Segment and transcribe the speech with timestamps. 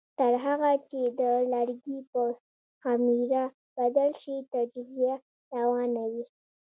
[0.19, 1.21] تر هغه چې د
[1.53, 2.23] لرګي په
[2.81, 3.43] خمېره
[3.77, 5.15] بدل شي تجزیه
[5.57, 6.23] روانه وي.